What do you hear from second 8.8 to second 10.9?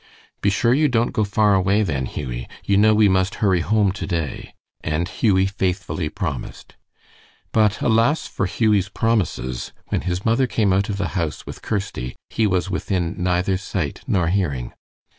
promises! when his mother came out